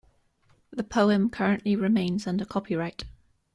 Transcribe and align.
The 0.71 0.83
poem 0.83 1.29
currently 1.29 1.75
remains 1.75 2.25
under 2.25 2.43
copyright. 2.43 3.03